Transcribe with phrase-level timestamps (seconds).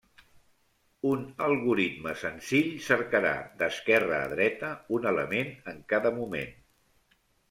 [1.09, 6.57] Un algoritme senzill cercarà d'esquerra a dreta, un element en cada moment.